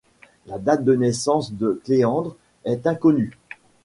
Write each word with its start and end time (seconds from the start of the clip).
La 0.47 0.57
date 0.57 0.83
de 0.83 0.95
naissance 0.95 1.53
de 1.53 1.79
Cléandre 1.85 2.35
est 2.65 2.87
inconnue. 2.87 3.37